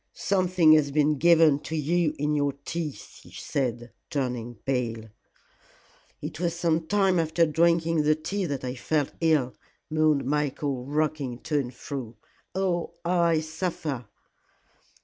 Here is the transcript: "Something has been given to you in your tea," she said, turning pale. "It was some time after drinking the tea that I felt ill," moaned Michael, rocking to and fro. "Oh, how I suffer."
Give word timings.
"Something 0.15 0.71
has 0.71 0.89
been 0.89 1.19
given 1.19 1.59
to 1.59 1.75
you 1.75 2.15
in 2.17 2.33
your 2.33 2.53
tea," 2.65 2.91
she 2.91 3.29
said, 3.31 3.91
turning 4.09 4.55
pale. 4.65 5.09
"It 6.23 6.39
was 6.39 6.55
some 6.55 6.87
time 6.87 7.19
after 7.19 7.45
drinking 7.45 8.01
the 8.01 8.15
tea 8.15 8.45
that 8.47 8.63
I 8.63 8.73
felt 8.73 9.11
ill," 9.21 9.53
moaned 9.91 10.25
Michael, 10.25 10.85
rocking 10.87 11.37
to 11.43 11.59
and 11.59 11.71
fro. 11.71 12.17
"Oh, 12.55 12.95
how 13.05 13.11
I 13.21 13.41
suffer." 13.41 14.07